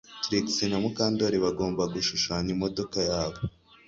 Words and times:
Trix 0.23 0.45
na 0.69 0.77
Mukandoli 0.83 1.37
bagomba 1.45 1.83
gushushanya 1.93 2.49
imodoka 2.55 2.97
yabo 3.09 3.39